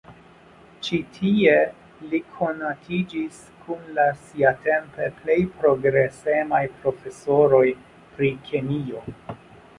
[0.85, 1.51] Ĉi-tie
[2.13, 7.65] li konatiĝis kun la siatempe plej progresemaj profesoroj
[8.17, 9.07] pri kemio.